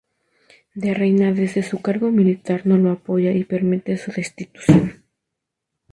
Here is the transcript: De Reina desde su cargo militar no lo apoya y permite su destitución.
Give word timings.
De 0.73 0.95
Reina 0.95 1.31
desde 1.31 1.61
su 1.61 1.79
cargo 1.83 2.09
militar 2.09 2.65
no 2.65 2.75
lo 2.75 2.89
apoya 2.89 3.33
y 3.33 3.43
permite 3.43 3.97
su 3.97 4.11
destitución. 4.11 5.03